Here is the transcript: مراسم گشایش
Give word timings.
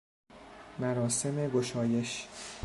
مراسم 0.79 1.49
گشایش 1.49 2.27